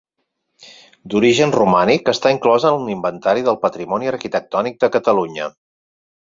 D'origen 1.13 1.53
romànic, 1.57 2.09
està 2.15 2.33
inclosa 2.37 2.73
en 2.79 2.89
l'Inventari 2.89 3.47
del 3.51 3.61
Patrimoni 3.69 4.13
Arquitectònic 4.15 4.83
de 4.85 4.93
Catalunya. 4.99 5.55